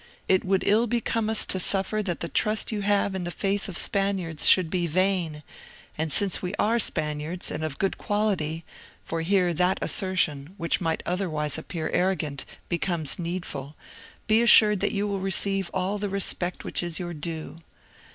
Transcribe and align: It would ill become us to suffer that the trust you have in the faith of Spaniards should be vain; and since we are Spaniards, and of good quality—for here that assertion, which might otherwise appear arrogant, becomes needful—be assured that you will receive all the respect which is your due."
It 0.27 0.43
would 0.43 0.63
ill 0.65 0.87
become 0.87 1.29
us 1.29 1.45
to 1.45 1.59
suffer 1.59 2.01
that 2.01 2.21
the 2.21 2.27
trust 2.27 2.71
you 2.71 2.81
have 2.81 3.13
in 3.13 3.23
the 3.23 3.29
faith 3.29 3.69
of 3.69 3.77
Spaniards 3.77 4.47
should 4.47 4.71
be 4.71 4.87
vain; 4.87 5.43
and 5.95 6.11
since 6.11 6.41
we 6.41 6.55
are 6.57 6.79
Spaniards, 6.79 7.51
and 7.51 7.63
of 7.63 7.77
good 7.77 7.99
quality—for 7.99 9.21
here 9.21 9.53
that 9.53 9.77
assertion, 9.79 10.55
which 10.57 10.81
might 10.81 11.03
otherwise 11.05 11.59
appear 11.59 11.89
arrogant, 11.93 12.45
becomes 12.67 13.19
needful—be 13.19 14.41
assured 14.41 14.79
that 14.79 14.91
you 14.91 15.07
will 15.07 15.19
receive 15.19 15.69
all 15.71 15.99
the 15.99 16.09
respect 16.09 16.63
which 16.63 16.81
is 16.81 16.97
your 16.97 17.13
due." 17.13 17.57